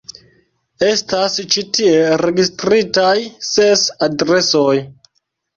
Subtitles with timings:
[0.85, 3.13] Estas ĉi tie registritaj
[3.51, 4.75] ses adresoj.